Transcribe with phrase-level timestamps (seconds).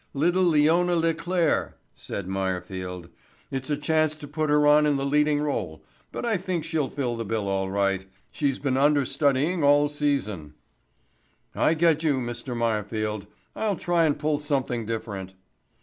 [0.15, 3.09] "Little Leona LeClaire," said Meyerfield.
[3.51, 6.89] "It's a chance to put her on in the leading role, but I think she'll
[6.89, 8.03] fill the bill all right.
[8.31, 10.55] She's been under studying all season."
[11.53, 12.57] "I get you, Mr.
[12.57, 13.27] Meyerfield.
[13.55, 15.35] I'll try and pull something different."